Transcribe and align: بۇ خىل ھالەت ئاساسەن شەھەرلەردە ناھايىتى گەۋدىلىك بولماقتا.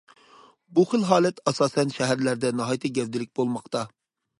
بۇ 0.77 0.85
خىل 0.93 1.05
ھالەت 1.11 1.43
ئاساسەن 1.51 1.95
شەھەرلەردە 1.99 2.55
ناھايىتى 2.63 2.97
گەۋدىلىك 3.01 3.35
بولماقتا. 3.41 3.91